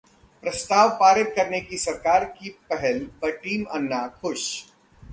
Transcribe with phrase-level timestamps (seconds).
[0.43, 4.47] प्रस्ताव पारित करने की सरकार की पहल पर टीम अन्ना खुश